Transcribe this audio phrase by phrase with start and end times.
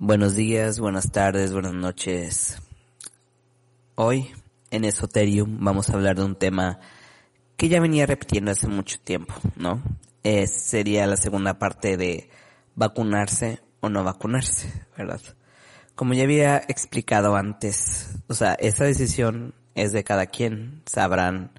[0.00, 2.60] Buenos días, buenas tardes, buenas noches.
[3.94, 4.32] Hoy
[4.72, 6.80] en Esoterium vamos a hablar de un tema
[7.56, 9.80] que ya venía repitiendo hace mucho tiempo, ¿no?
[10.48, 12.28] Sería la segunda parte de
[12.74, 15.20] vacunarse o no vacunarse, ¿verdad?
[15.94, 21.52] Como ya había explicado antes, o sea, esa decisión es de cada quien, sabrán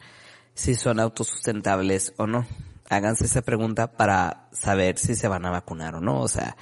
[0.56, 2.46] si son autosustentables o no.
[2.90, 6.56] Háganse esa pregunta para saber si se van a vacunar o no, o sea,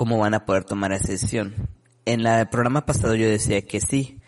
[0.00, 1.68] cómo van a poder tomar esa decisión.
[2.06, 4.18] En el programa pasado yo decía que sí.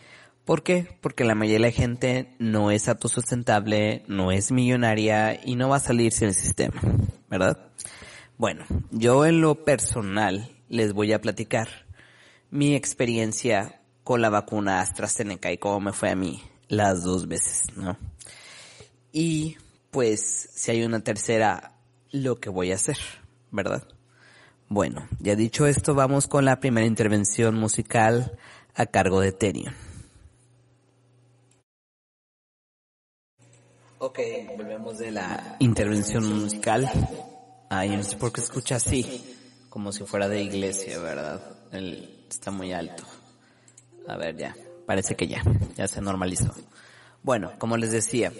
[0.44, 0.98] ¿Por qué?
[1.00, 5.76] Porque la mayoría de la gente no es autosustentable, no es millonaria y no va
[5.76, 6.78] a salirse del sistema,
[7.30, 7.70] ¿verdad?
[8.36, 11.68] Bueno, yo en lo personal les voy a platicar
[12.50, 17.74] mi experiencia con la vacuna AstraZeneca y cómo me fue a mí las dos veces,
[17.76, 17.96] ¿no?
[19.10, 19.56] Y
[19.90, 21.78] pues si hay una tercera,
[22.10, 22.98] lo que voy a hacer,
[23.50, 23.88] ¿verdad?
[24.74, 28.38] Bueno, ya dicho esto, vamos con la primera intervención musical
[28.74, 29.74] a cargo de Tenion.
[33.98, 34.18] Ok,
[34.56, 36.90] volvemos de la intervención musical.
[37.68, 39.36] Ay, no sé por qué escucha así,
[39.68, 41.42] como si fuera de iglesia, ¿verdad?
[42.30, 43.04] Está muy alto.
[44.08, 44.56] A ver, ya,
[44.86, 45.42] parece que ya,
[45.76, 46.50] ya se normalizó.
[47.22, 48.32] Bueno, como les decía,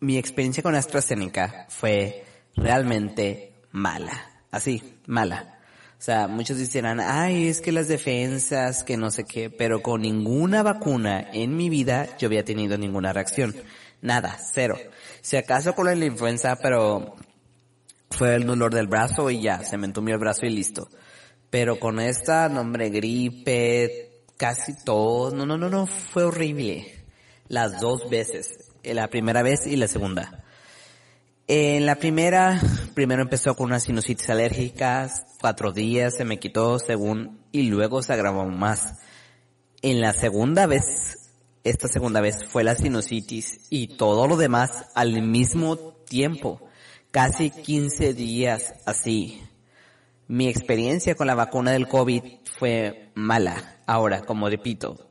[0.00, 4.30] mi experiencia con AstraZeneca fue realmente mala.
[4.50, 5.58] Así, mala.
[5.98, 10.00] O sea, muchos dirán, ay, es que las defensas, que no sé qué, pero con
[10.00, 13.54] ninguna vacuna en mi vida yo había tenido ninguna reacción.
[14.00, 14.78] Nada, cero.
[15.20, 17.16] Si acaso con la influenza, pero
[18.10, 20.88] fue el dolor del brazo y ya, se me entumió el brazo y listo.
[21.50, 27.04] Pero con esta, nombre, gripe, casi todo, no, no, no, no, fue horrible.
[27.48, 28.70] Las dos veces.
[28.84, 30.39] La primera vez y la segunda.
[31.52, 32.62] En la primera,
[32.94, 38.12] primero empezó con unas sinusitis alérgicas, cuatro días se me quitó según, y luego se
[38.12, 38.98] agravó más.
[39.82, 41.18] En la segunda vez,
[41.64, 46.60] esta segunda vez fue la sinusitis y todo lo demás al mismo tiempo.
[47.10, 49.42] Casi 15 días así.
[50.28, 53.80] Mi experiencia con la vacuna del COVID fue mala.
[53.86, 55.10] Ahora, como repito,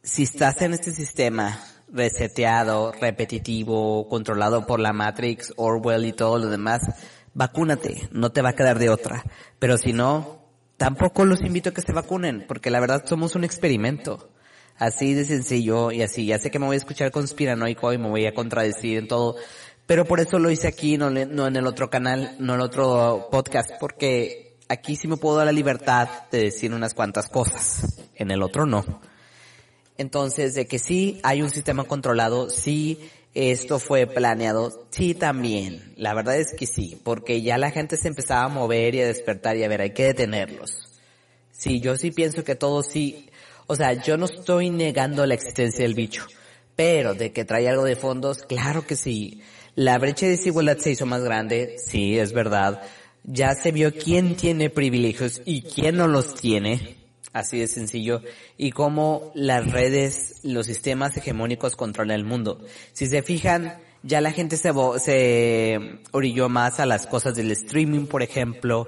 [0.00, 1.58] si estás en este sistema
[1.92, 6.80] reseteado, repetitivo, controlado por la Matrix, Orwell y todo lo demás,
[7.34, 9.22] vacúnate, no te va a quedar de otra.
[9.58, 10.42] Pero si no,
[10.76, 14.30] tampoco los invito a que se vacunen, porque la verdad somos un experimento.
[14.78, 16.26] Así de sencillo y así.
[16.26, 19.36] Ya sé que me voy a escuchar conspiranoico y me voy a contradecir en todo,
[19.86, 22.66] pero por eso lo hice aquí, no, no en el otro canal, no en el
[22.66, 28.00] otro podcast, porque aquí sí me puedo dar la libertad de decir unas cuantas cosas.
[28.14, 29.00] En el otro no.
[30.02, 32.98] Entonces, de que sí hay un sistema controlado, sí
[33.34, 35.94] esto fue planeado, sí también.
[35.96, 39.06] La verdad es que sí, porque ya la gente se empezaba a mover y a
[39.06, 40.72] despertar y a ver, hay que detenerlos.
[41.52, 43.30] Sí, yo sí pienso que todo sí,
[43.68, 46.26] o sea, yo no estoy negando la existencia del bicho,
[46.74, 49.40] pero de que trae algo de fondos, claro que sí.
[49.76, 52.82] La brecha de desigualdad se hizo más grande, sí, es verdad.
[53.22, 57.01] Ya se vio quién tiene privilegios y quién no los tiene
[57.32, 58.22] Así de sencillo.
[58.58, 62.60] Y cómo las redes, los sistemas hegemónicos controlan el mundo.
[62.92, 68.06] Si se fijan, ya la gente se, se orilló más a las cosas del streaming,
[68.06, 68.86] por ejemplo.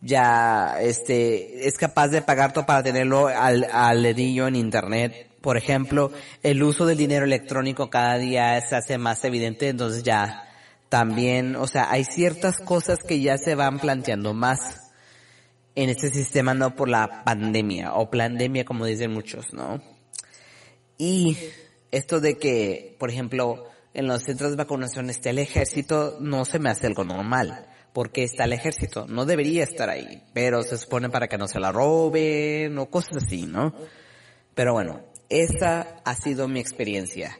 [0.00, 5.30] Ya, este, es capaz de pagar todo para tenerlo al, al dedillo en internet.
[5.40, 6.10] Por ejemplo,
[6.42, 10.48] el uso del dinero electrónico cada día se hace más evidente, entonces ya
[10.88, 14.83] también, o sea, hay ciertas cosas que ya se van planteando más
[15.74, 19.82] en este sistema no por la pandemia o pandemia como dicen muchos, ¿no?
[20.98, 21.36] Y
[21.90, 26.58] esto de que, por ejemplo, en los centros de vacunación esté el ejército no se
[26.58, 31.10] me hace algo normal, porque está el ejército, no debería estar ahí, pero se supone
[31.10, 33.74] para que no se la roben o cosas así, ¿no?
[34.54, 37.38] Pero bueno, esta ha sido mi experiencia.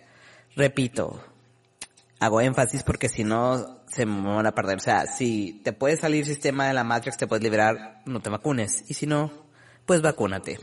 [0.57, 1.25] Repito,
[2.21, 4.77] hago énfasis porque si no se van a perder.
[4.77, 8.31] O sea, si te puede salir sistema de la Matrix, te puedes liberar, no te
[8.31, 8.85] vacunes.
[8.89, 9.31] Y si no,
[9.87, 10.59] pues vacúnate.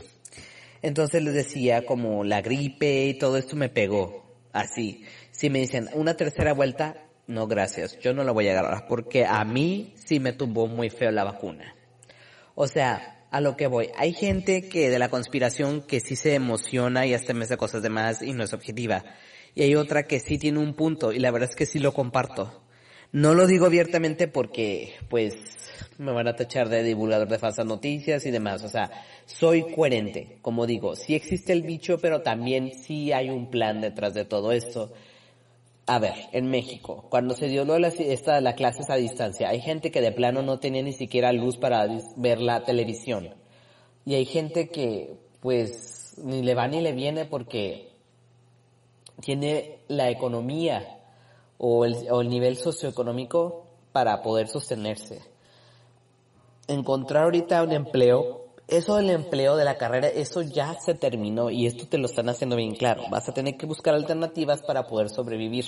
[0.82, 4.22] Entonces les decía como la gripe y todo esto me pegó.
[4.52, 5.04] Así.
[5.30, 9.24] Si me dicen una tercera vuelta, no gracias, yo no la voy a agarrar porque
[9.24, 11.74] a mí sí me tumbó muy feo la vacuna.
[12.54, 16.34] O sea, a lo que voy, hay gente que de la conspiración que sí se
[16.34, 19.04] emociona y hasta me hace cosas de más y no es objetiva.
[19.54, 21.94] Y hay otra que sí tiene un punto y la verdad es que sí lo
[21.94, 22.61] comparto.
[23.12, 25.34] No lo digo abiertamente porque, pues,
[25.98, 28.64] me van a tachar de divulgador de falsas noticias y demás.
[28.64, 28.90] O sea,
[29.26, 30.38] soy coherente.
[30.40, 34.50] Como digo, sí existe el bicho, pero también sí hay un plan detrás de todo
[34.52, 34.92] esto.
[35.84, 39.90] A ver, en México, cuando se dio la, esta, la clases a distancia, hay gente
[39.90, 41.86] que de plano no tenía ni siquiera luz para
[42.16, 43.34] ver la televisión.
[44.06, 47.90] Y hay gente que, pues, ni le va ni le viene porque
[49.20, 51.01] tiene la economía
[51.64, 55.22] o el, o el nivel socioeconómico para poder sostenerse.
[56.66, 61.66] Encontrar ahorita un empleo eso del empleo de la carrera, eso ya se terminó y
[61.66, 63.02] esto te lo están haciendo bien claro.
[63.10, 65.66] Vas a tener que buscar alternativas para poder sobrevivir.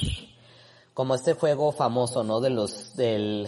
[0.95, 2.41] Como este juego famoso, ¿no?
[2.41, 3.47] De los, del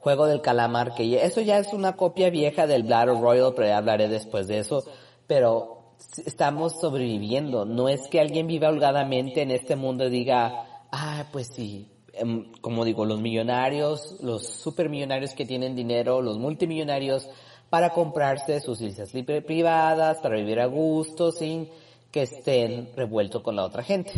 [0.00, 3.78] juego del calamar, que eso ya es una copia vieja del Battle Royale, pero ya
[3.78, 4.84] hablaré después de eso.
[5.26, 5.94] Pero
[6.24, 7.64] estamos sobreviviendo.
[7.64, 12.50] No es que alguien viva holgadamente en este mundo y diga, ah, pues sí, em,
[12.60, 17.28] como digo, los millonarios, los supermillonarios que tienen dinero, los multimillonarios,
[17.68, 21.68] para comprarse sus licencias privadas, para vivir a gusto, sin
[22.10, 24.12] que estén revueltos con la otra gente.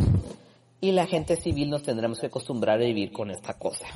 [0.79, 3.87] Y la gente civil nos tendremos que acostumbrar a vivir con esta cosa.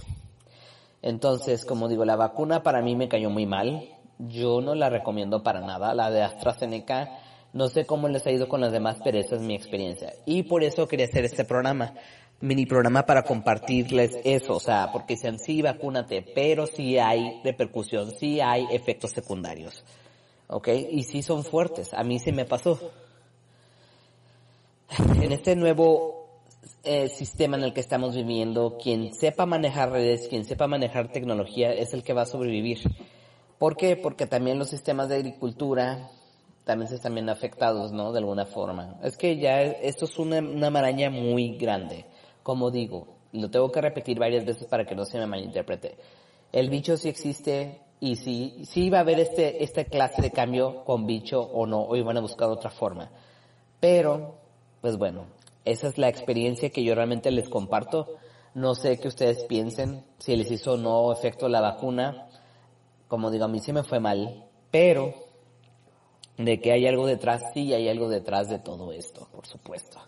[1.01, 3.87] Entonces, como digo, la vacuna para mí me cayó muy mal.
[4.19, 5.93] Yo no la recomiendo para nada.
[5.93, 7.19] La de AstraZeneca,
[7.53, 10.13] no sé cómo les ha ido con las demás, pero esa es mi experiencia.
[10.25, 11.93] Y por eso quería hacer este programa
[12.43, 18.11] mini programa para compartirles eso, o sea, porque dicen sí, vacúnate, pero sí hay repercusión,
[18.11, 19.85] sí hay efectos secundarios,
[20.47, 20.67] ¿ok?
[20.91, 22.77] Y sí son fuertes, a mí sí me pasó.
[25.21, 26.27] En este nuevo
[26.83, 31.71] eh, sistema en el que estamos viviendo, quien sepa manejar redes, quien sepa manejar tecnología
[31.71, 32.79] es el que va a sobrevivir.
[33.57, 33.95] ¿Por qué?
[33.95, 36.09] Porque también los sistemas de agricultura
[36.63, 38.11] también se están viendo afectados, ¿no?
[38.11, 38.97] De alguna forma.
[39.03, 42.05] Es que ya esto es una, una maraña muy grande.
[42.41, 45.97] Como digo, lo tengo que repetir varias veces para que no se me malinterprete.
[46.51, 50.83] El bicho sí existe y sí, sí va a haber este, esta clase de cambio
[50.83, 53.09] con bicho o no, hoy van a buscar otra forma.
[53.79, 54.35] Pero,
[54.81, 55.25] pues bueno,
[55.65, 58.07] esa es la experiencia que yo realmente les comparto.
[58.53, 62.27] No sé qué ustedes piensen, si les hizo o no efecto la vacuna.
[63.07, 65.13] Como digo, a mí sí me fue mal, pero
[66.37, 69.99] de que hay algo detrás, sí hay algo detrás de todo esto, por supuesto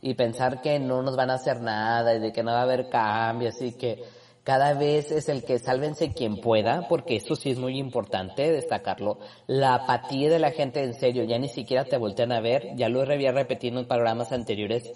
[0.00, 2.62] y pensar que no nos van a hacer nada y de que no va a
[2.62, 4.02] haber cambios y que
[4.44, 9.18] cada vez es el que sálvense quien pueda, porque eso sí es muy importante destacarlo.
[9.46, 12.88] La apatía de la gente en serio, ya ni siquiera te voltean a ver, ya
[12.88, 14.90] lo había repetido en programas anteriores,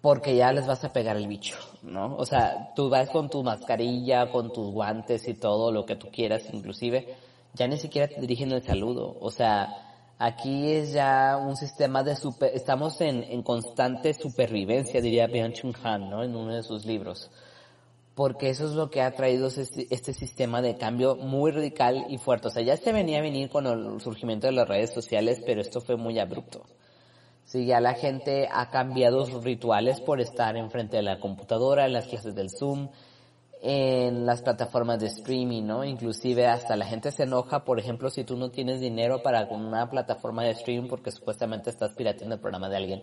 [0.00, 2.14] porque ya les vas a pegar el bicho, ¿no?
[2.16, 6.08] O sea, tú vas con tu mascarilla, con tus guantes y todo lo que tú
[6.12, 7.16] quieras, inclusive,
[7.54, 9.92] ya ni siquiera te dirigen el saludo, o sea,
[10.24, 16.10] Aquí es ya un sistema de super, estamos en, en constante supervivencia, diría Byung-Chun Han,
[16.10, 16.22] ¿no?
[16.22, 17.28] En uno de sus libros.
[18.14, 22.18] Porque eso es lo que ha traído este, este, sistema de cambio muy radical y
[22.18, 22.46] fuerte.
[22.46, 25.60] O sea, ya se venía a venir con el surgimiento de las redes sociales, pero
[25.60, 26.66] esto fue muy abrupto.
[27.44, 31.94] Sí, ya la gente ha cambiado sus rituales por estar enfrente de la computadora, en
[31.94, 32.90] las clases del Zoom,
[33.64, 35.84] en las plataformas de streaming, ¿no?
[35.84, 39.88] Inclusive hasta la gente se enoja, por ejemplo, si tú no tienes dinero para una
[39.88, 43.02] plataforma de streaming porque supuestamente estás pirateando el programa de alguien.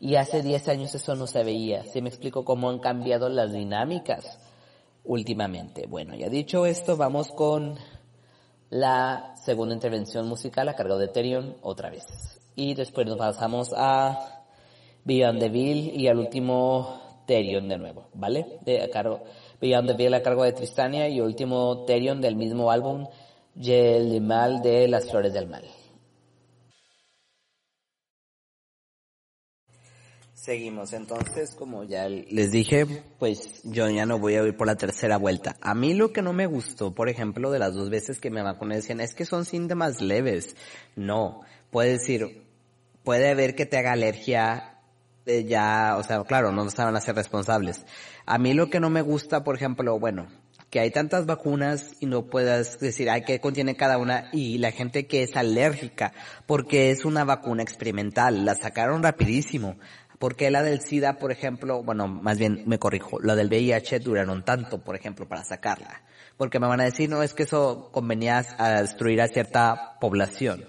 [0.00, 1.84] Y hace 10 años eso no se veía.
[1.84, 4.38] ¿Sí me explico cómo han cambiado las dinámicas
[5.04, 5.86] últimamente?
[5.86, 7.78] Bueno, ya dicho esto, vamos con
[8.68, 12.04] la segunda intervención musical a cargo de Terion otra vez.
[12.54, 14.42] Y después nos pasamos a
[15.04, 18.58] Beyond the Bill y al último Terion de nuevo, ¿vale?
[18.66, 19.22] De cargo
[19.60, 23.06] Beyond the Veil a cargo de Tristania y último Terion del mismo álbum,
[24.20, 25.64] Mal de Las Flores del Mal.
[30.44, 32.86] Seguimos, entonces, como ya les dije,
[33.18, 35.56] pues yo ya no voy a ir por la tercera vuelta.
[35.62, 38.42] A mí lo que no me gustó, por ejemplo, de las dos veces que me
[38.42, 40.54] vacuné, decían, es que son síntomas leves.
[40.96, 42.42] No, puede decir,
[43.04, 44.73] puede haber que te haga alergia
[45.26, 47.84] eh, ya, o sea, claro, no van a responsables.
[48.26, 50.28] A mí lo que no me gusta, por ejemplo, bueno,
[50.70, 54.72] que hay tantas vacunas y no puedas decir, ay, qué contiene cada una y la
[54.72, 56.12] gente que es alérgica,
[56.46, 59.76] porque es una vacuna experimental, la sacaron rapidísimo.
[60.18, 64.44] Porque la del SIDA, por ejemplo, bueno, más bien me corrijo, la del VIH duraron
[64.44, 66.02] tanto, por ejemplo, para sacarla.
[66.36, 70.68] Porque me van a decir, no, es que eso convenía a destruir a cierta población.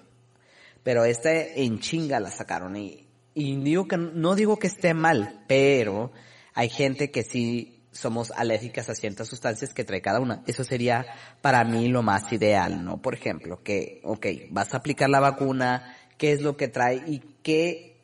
[0.84, 3.05] Pero esta en chinga la sacaron y,
[3.36, 6.12] y digo que, no digo que esté mal, pero
[6.54, 10.42] hay gente que sí somos alérgicas a ciertas sustancias que trae cada una.
[10.48, 11.06] Eso sería
[11.42, 13.02] para mí lo más ideal, ¿no?
[13.02, 17.20] Por ejemplo, que, ok, vas a aplicar la vacuna, qué es lo que trae y
[17.44, 17.98] qué,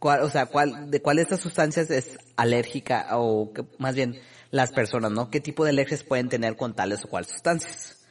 [0.00, 0.44] o sea,
[0.86, 5.30] de cuál de estas sustancias es alérgica o que, más bien las personas, ¿no?
[5.30, 8.06] ¿Qué tipo de alergias pueden tener con tales o cuales sustancias?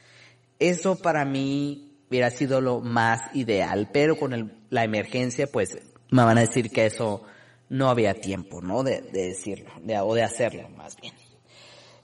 [0.58, 5.76] Eso para mí hubiera sido lo más ideal, pero con el, la emergencia, pues,
[6.10, 7.22] me van a decir que eso
[7.68, 8.82] no había tiempo, ¿no?
[8.82, 11.14] De, de decirlo, de, o de hacerlo, más bien.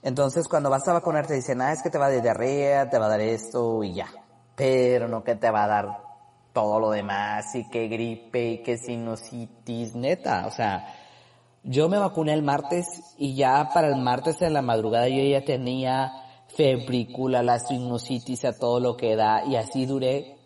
[0.03, 2.89] Entonces, cuando vas a vacunar, te dicen, ah, es que te va a dar diarrea,
[2.89, 4.07] te va a dar esto y ya.
[4.55, 5.87] Pero no que te va a dar
[6.53, 10.45] todo lo demás y que gripe y que sinusitis, neta.
[10.45, 10.87] O sea,
[11.63, 12.85] yo me vacuné el martes
[13.17, 16.11] y ya para el martes en la madrugada yo ya tenía
[16.47, 20.37] febrícula, la sinusitis a todo lo que da y así duré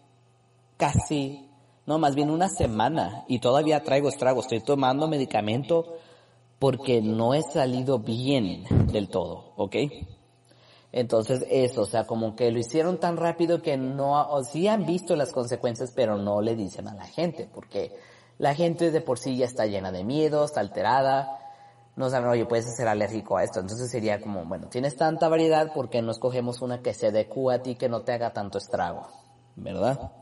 [0.77, 1.49] casi
[1.89, 4.45] no, más bien una semana y todavía traigo estragos.
[4.45, 5.97] Estoy tomando medicamento
[6.59, 9.75] porque no he salido bien del todo, ¿ok?
[10.91, 14.85] Entonces eso, o sea, como que lo hicieron tan rápido que no, o sí han
[14.85, 17.91] visto las consecuencias, pero no le dicen a la gente, porque
[18.37, 21.39] la gente de por sí ya está llena de miedo, está alterada,
[21.99, 23.59] no saben, oye, puedes ser alérgico a esto.
[23.59, 27.53] Entonces sería como, bueno, tienes tanta variedad, ¿por qué no escogemos una que se adecue
[27.53, 29.09] a ti, que no te haga tanto estrago?
[29.57, 30.13] ¿Verdad?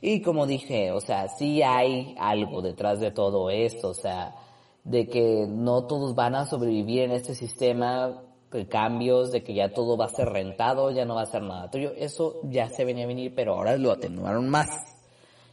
[0.00, 4.34] Y como dije, o sea, sí hay algo detrás de todo esto, o sea,
[4.82, 9.72] de que no todos van a sobrevivir en este sistema, de cambios, de que ya
[9.72, 11.92] todo va a ser rentado, ya no va a ser nada tuyo.
[11.96, 14.68] Eso ya se venía a venir, pero ahora lo atenuaron más.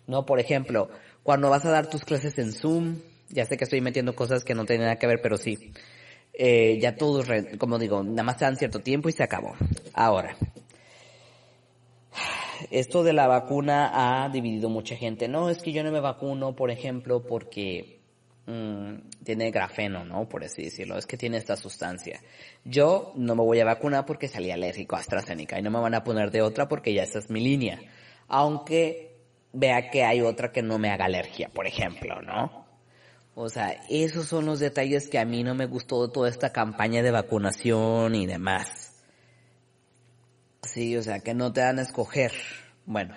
[0.07, 0.25] ¿No?
[0.25, 0.89] Por ejemplo,
[1.21, 3.01] cuando vas a dar tus clases en Zoom,
[3.33, 5.73] ya sé que estoy metiendo cosas que no tienen nada que ver, pero sí.
[6.33, 9.53] Eh, ya todos, como digo, nada más dan cierto tiempo y se acabó.
[9.93, 10.35] Ahora,
[12.71, 15.27] esto de la vacuna ha dividido mucha gente.
[15.27, 17.99] No, es que yo no me vacuno, por ejemplo, porque
[18.45, 20.27] mmm, tiene grafeno, ¿no?
[20.29, 20.97] Por así decirlo.
[20.97, 22.21] Es que tiene esta sustancia.
[22.63, 25.95] Yo no me voy a vacunar porque salí alérgico a AstraZeneca y no me van
[25.95, 27.79] a poner de otra porque ya esa es mi línea.
[28.27, 29.17] Aunque
[29.51, 32.62] vea que hay otra que no me haga alergia, por ejemplo, ¿no?
[33.35, 36.51] O sea, esos son los detalles que a mí no me gustó de toda esta
[36.51, 38.93] campaña de vacunación y demás.
[40.61, 42.31] Sí, o sea, que no te dan a escoger.
[42.85, 43.15] Bueno,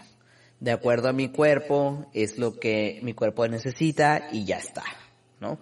[0.60, 4.84] de acuerdo a mi cuerpo, es lo que mi cuerpo necesita y ya está,
[5.40, 5.58] ¿no?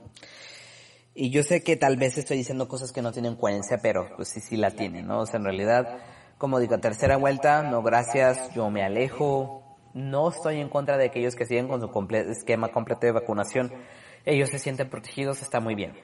[1.15, 4.29] Y yo sé que tal vez estoy diciendo cosas que no tienen coherencia, pero pues
[4.29, 5.21] sí, sí la tienen, ¿no?
[5.21, 5.99] O sea, en realidad,
[6.39, 11.37] como digo, tercera vuelta, no gracias, yo me alejo, no estoy en contra de aquellos
[11.37, 13.73] que siguen con su esquema completo de vacunación.
[14.25, 15.95] Ellos se sienten protegidos, está muy bien.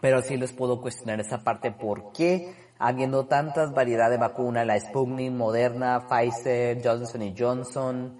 [0.00, 4.78] Pero sí les puedo cuestionar esa parte, ¿por qué habiendo tantas variedades de vacunas, la
[4.78, 8.18] Sputnik, Moderna, Pfizer, Johnson Johnson,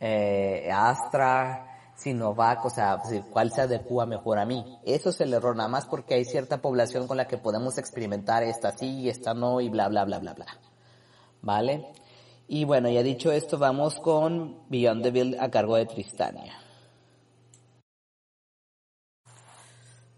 [0.00, 2.98] eh, Astra, Sinovac, o sea,
[3.30, 4.80] cuál se adecua mejor a mí.
[4.84, 8.42] Eso es el error, nada más porque hay cierta población con la que podemos experimentar
[8.42, 10.46] esta sí y esta no y bla, bla, bla, bla, bla.
[11.42, 11.92] ¿Vale?
[12.48, 16.59] Y bueno, ya dicho esto, vamos con Beyond the Build a cargo de Tristania.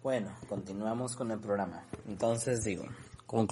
[0.02, 1.84] Bueno, continuamos con el programa.
[2.08, 2.84] Entonces digo,
[3.24, 3.46] con,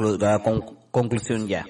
[0.90, 1.64] conclusión ya.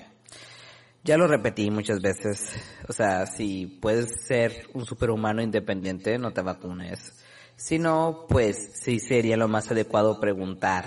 [1.04, 2.56] Ya lo repetí muchas veces.
[2.88, 7.12] O sea, si puedes ser un superhumano independiente, no te vacunes.
[7.56, 10.86] Si no, pues sí sería lo más adecuado preguntar.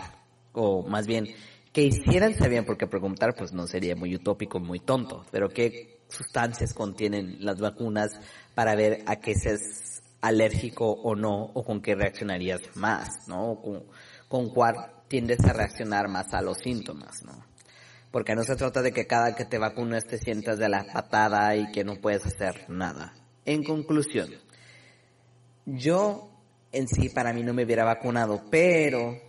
[0.53, 1.27] O más bien,
[1.71, 5.23] que hicieran sabían porque preguntar pues no sería muy utópico, muy tonto.
[5.31, 8.19] Pero qué sustancias contienen las vacunas
[8.55, 13.59] para ver a qué seas alérgico o no, o con qué reaccionarías más, ¿no?
[13.61, 13.83] con,
[14.29, 14.75] con cuál
[15.09, 17.33] tiendes a reaccionar más a los síntomas, ¿no?
[18.09, 21.55] Porque no se trata de que cada que te vacunas te sientas de la patada
[21.55, 23.13] y que no puedes hacer nada.
[23.43, 24.29] En conclusión,
[25.65, 26.29] yo
[26.71, 29.19] en sí para mí no me hubiera vacunado, pero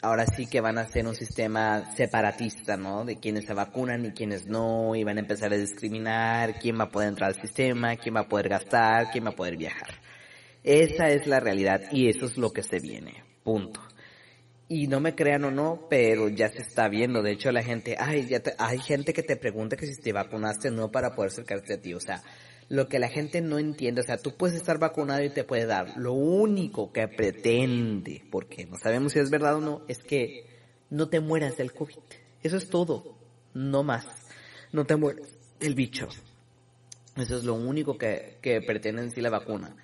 [0.00, 3.04] ahora sí que van a hacer un sistema separatista, ¿no?
[3.04, 6.84] De quienes se vacunan y quienes no, y van a empezar a discriminar quién va
[6.84, 10.09] a poder entrar al sistema, quién va a poder gastar, quién va a poder viajar.
[10.62, 13.24] Esa es la realidad y eso es lo que se viene.
[13.42, 13.80] Punto.
[14.68, 17.22] Y no me crean o no, pero ya se está viendo.
[17.22, 20.68] De hecho, la gente, ay, ya hay gente que te pregunta que si te vacunaste
[20.68, 21.94] o no para poder acercarte a ti.
[21.94, 22.22] O sea,
[22.68, 25.66] lo que la gente no entiende, o sea, tú puedes estar vacunado y te puede
[25.66, 25.96] dar.
[25.96, 30.44] Lo único que pretende, porque no sabemos si es verdad o no, es que
[30.88, 31.96] no te mueras del COVID.
[32.42, 33.16] Eso es todo.
[33.54, 34.06] No más.
[34.72, 35.26] No te mueras
[35.58, 36.06] del bicho.
[37.16, 39.74] Eso es lo único que, que pretende en sí la vacuna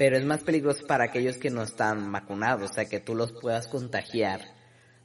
[0.00, 3.32] pero es más peligroso para aquellos que no están vacunados, o sea, que tú los
[3.32, 4.40] puedas contagiar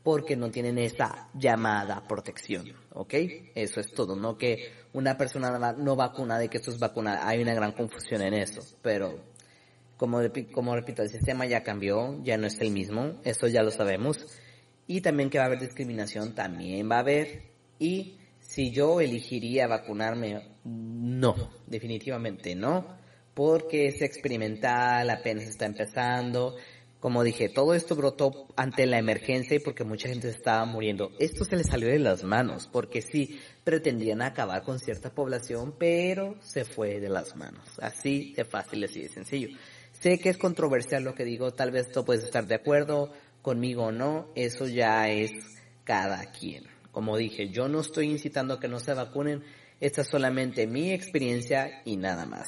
[0.03, 3.13] porque no tienen esa llamada protección, ¿ok?
[3.55, 7.41] Eso es todo, no que una persona no vacunada y que esto es vacunada, hay
[7.41, 9.19] una gran confusión en eso, pero
[9.97, 10.21] como,
[10.53, 14.25] como repito, el sistema ya cambió, ya no es el mismo, eso ya lo sabemos,
[14.87, 17.51] Y también que va a haber discriminación, también va a haber.
[17.79, 21.35] Y si yo elegiría vacunarme, no,
[21.67, 23.03] definitivamente no,
[23.35, 26.55] porque es experimental, apenas está empezando.
[26.99, 31.11] Como dije, todo esto brotó ante la emergencia y porque mucha gente estaba muriendo.
[31.19, 36.35] Esto se le salió de las manos, porque sí, pretendían acabar con cierta población, pero
[36.41, 37.63] se fue de las manos.
[37.79, 39.49] Así de fácil, así de sencillo.
[39.91, 43.11] Sé que es controversial lo que digo, tal vez tú puedes estar de acuerdo
[43.41, 45.31] conmigo o no, eso ya es
[45.83, 46.63] cada quien.
[46.91, 49.43] Como dije, yo no estoy incitando a que no se vacunen,
[49.79, 52.47] esta es solamente mi experiencia y nada más.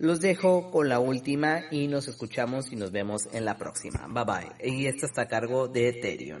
[0.00, 4.08] Los dejo con la última y nos escuchamos y nos vemos en la próxima.
[4.08, 4.72] Bye bye.
[4.72, 6.40] Y esta está a cargo de Ethereum.